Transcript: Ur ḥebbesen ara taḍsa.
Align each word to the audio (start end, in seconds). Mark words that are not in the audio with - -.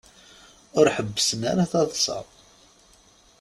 Ur 0.77 0.87
ḥebbesen 0.95 1.41
ara 1.51 1.71
taḍsa. 1.71 2.19